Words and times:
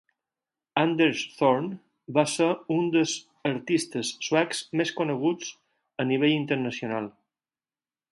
Anders 0.83 1.19
Zorn 1.39 1.65
va 2.17 2.23
ser 2.31 2.47
un 2.75 2.87
dels 2.95 3.13
artistes 3.49 4.09
suecs 4.29 4.63
més 4.81 4.95
coneguts 5.01 5.53
a 6.05 6.07
nivell 6.13 6.35
internacional. 6.39 7.11